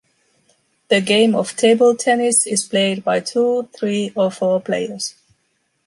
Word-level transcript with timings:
The 0.87 0.99
game 0.99 1.35
of 1.35 1.55
table 1.55 1.95
tennis 1.95 2.47
is 2.47 2.67
played 2.67 3.03
by 3.03 3.19
two, 3.19 3.69
three 3.77 4.11
or 4.15 4.31
four 4.31 4.59
players. 4.59 5.13